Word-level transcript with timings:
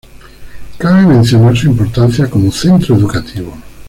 Cabe 0.79 1.03
mencionar 1.05 1.55
su 1.55 1.67
importancia 1.67 2.27
como 2.27 2.51
centro 2.51 2.95
educativo. 2.95 3.53